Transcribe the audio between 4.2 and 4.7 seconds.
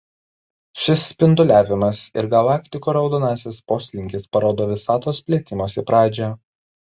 parodo